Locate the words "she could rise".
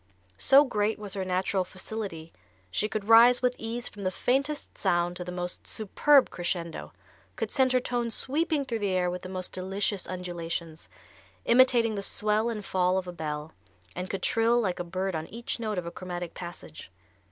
2.71-3.43